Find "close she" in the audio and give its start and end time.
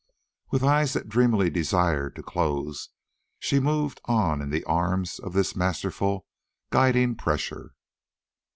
2.23-3.59